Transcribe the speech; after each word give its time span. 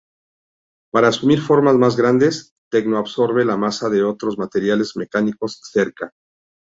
Para 0.91 1.09
asumir 1.09 1.41
formas 1.41 1.75
más 1.75 1.95
grandes, 1.95 2.55
Tecno 2.71 2.97
absorbe 2.97 3.45
la 3.45 3.55
masa 3.55 3.87
de 3.87 4.01
otros 4.01 4.35
materiales 4.39 4.95
mecánicos 4.97 5.59
cerca. 5.71 6.09